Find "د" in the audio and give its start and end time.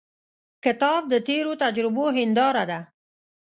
1.11-1.15